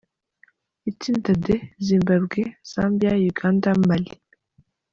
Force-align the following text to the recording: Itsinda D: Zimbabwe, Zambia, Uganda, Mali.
Itsinda 0.91 1.31
D: 1.43 1.45
Zimbabwe, 1.85 2.41
Zambia, 2.71 3.11
Uganda, 3.31 3.69
Mali. 3.87 4.13